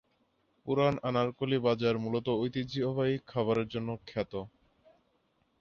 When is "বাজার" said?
1.59-1.95